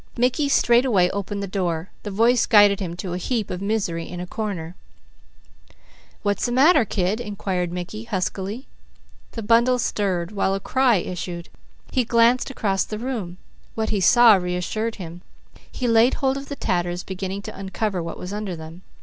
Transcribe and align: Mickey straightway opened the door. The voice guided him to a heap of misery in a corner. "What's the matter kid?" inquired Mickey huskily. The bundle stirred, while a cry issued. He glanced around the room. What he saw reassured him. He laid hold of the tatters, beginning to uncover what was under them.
Mickey 0.17 0.49
straightway 0.49 1.11
opened 1.11 1.43
the 1.43 1.47
door. 1.47 1.91
The 2.01 2.09
voice 2.09 2.47
guided 2.47 2.79
him 2.79 2.95
to 2.95 3.13
a 3.13 3.19
heap 3.19 3.51
of 3.51 3.61
misery 3.61 4.09
in 4.09 4.19
a 4.19 4.25
corner. 4.25 4.75
"What's 6.23 6.47
the 6.47 6.51
matter 6.51 6.85
kid?" 6.85 7.21
inquired 7.21 7.71
Mickey 7.71 8.05
huskily. 8.05 8.67
The 9.33 9.43
bundle 9.43 9.77
stirred, 9.77 10.31
while 10.31 10.55
a 10.55 10.59
cry 10.59 10.95
issued. 10.95 11.49
He 11.91 12.03
glanced 12.03 12.49
around 12.49 12.79
the 12.89 12.97
room. 12.97 13.37
What 13.75 13.91
he 13.91 14.01
saw 14.01 14.33
reassured 14.33 14.95
him. 14.95 15.21
He 15.71 15.87
laid 15.87 16.15
hold 16.15 16.35
of 16.35 16.49
the 16.49 16.55
tatters, 16.55 17.03
beginning 17.03 17.43
to 17.43 17.55
uncover 17.55 18.01
what 18.01 18.17
was 18.17 18.33
under 18.33 18.55
them. 18.55 18.81